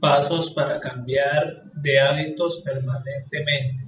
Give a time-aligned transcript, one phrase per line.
[0.00, 3.84] Pasos para cambiar de hábitos permanentemente.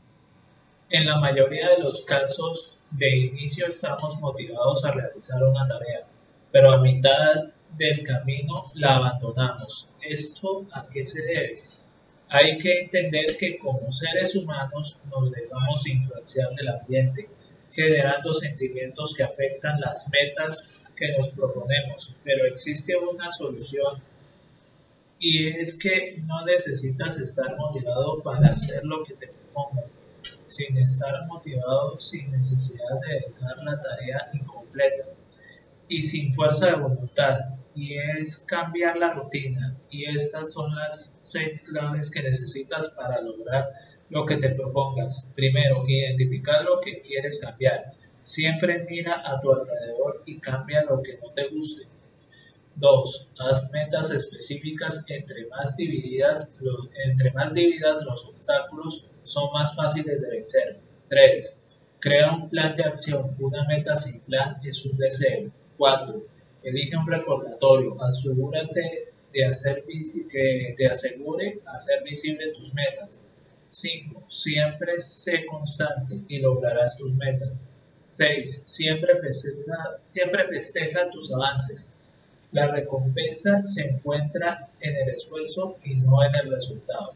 [0.91, 6.07] En la mayoría de los casos, de inicio estamos motivados a realizar una tarea,
[6.51, 7.45] pero a mitad
[7.79, 9.89] del camino la abandonamos.
[10.03, 11.57] ¿Esto a qué se debe?
[12.29, 17.29] Hay que entender que como seres humanos nos dejamos influenciar del ambiente,
[17.73, 23.95] generando sentimientos que afectan las metas que nos proponemos, pero existe una solución
[25.23, 30.05] y es que no necesitas estar motivado para hacer lo que te propongas,
[30.45, 35.05] sin estar motivado sin necesidad de dejar la tarea incompleta
[35.87, 37.39] y sin fuerza de voluntad,
[37.77, 43.71] y es cambiar la rutina, y estas son las seis claves que necesitas para lograr
[44.11, 45.33] lo que te propongas.
[45.37, 47.93] Primero, identificar lo que quieres cambiar.
[48.25, 51.87] Siempre mira a tu alrededor y cambia lo que no te guste.
[52.77, 53.29] 2.
[53.39, 55.05] Haz metas específicas.
[55.09, 56.57] Entre más, divididas,
[57.07, 60.77] entre más divididas los obstáculos, son más fáciles de vencer.
[61.09, 61.61] 3.
[62.01, 63.37] Crea un plan de acción.
[63.39, 65.51] Una meta sin plan es un deseo.
[65.77, 66.27] 4.
[66.63, 68.03] Elige un recordatorio.
[68.03, 69.85] Asegúrate de hacer
[70.31, 73.25] que te asegure hacer visible tus metas.
[73.71, 74.25] 5.
[74.29, 77.69] Siempre sé constante y lograrás tus metas.
[78.05, 78.65] 6.
[78.67, 79.15] Siempre
[80.09, 81.89] siempre festeja tus avances.
[82.53, 87.07] La recompensa se encuentra en el esfuerzo y no en el resultado.